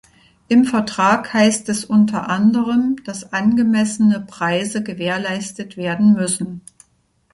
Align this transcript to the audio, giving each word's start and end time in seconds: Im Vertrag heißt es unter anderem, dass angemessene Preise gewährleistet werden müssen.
Im 0.47 0.65
Vertrag 0.65 1.31
heißt 1.31 1.69
es 1.69 1.85
unter 1.85 2.27
anderem, 2.27 2.95
dass 3.05 3.33
angemessene 3.33 4.19
Preise 4.19 4.81
gewährleistet 4.81 5.77
werden 5.77 6.13
müssen. 6.13 6.61